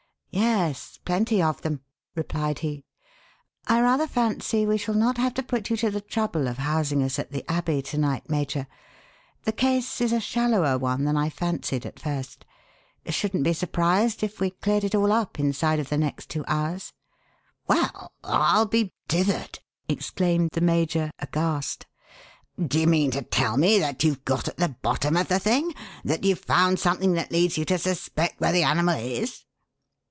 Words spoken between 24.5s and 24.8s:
the